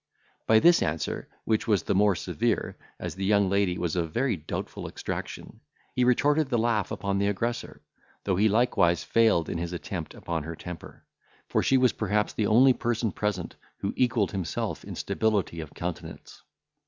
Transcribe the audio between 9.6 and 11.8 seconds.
attempt upon her temper; for she